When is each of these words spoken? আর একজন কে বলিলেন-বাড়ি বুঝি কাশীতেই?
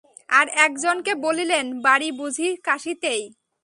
আর 0.29 0.47
একজন 0.65 0.97
কে 1.05 1.13
বলিলেন-বাড়ি 1.25 2.09
বুঝি 2.19 2.49
কাশীতেই? 2.63 3.21